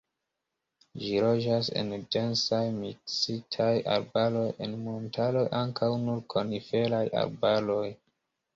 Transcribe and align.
Ĝi 1.01 1.19
loĝas 1.25 1.69
en 1.81 1.91
densaj, 2.15 2.61
miksitaj 2.79 3.69
arbaroj, 3.97 4.47
en 4.69 4.75
montaroj 4.89 5.47
ankaŭ 5.63 5.93
nur 6.09 6.27
koniferaj 6.37 7.07
arbaroj. 7.25 7.87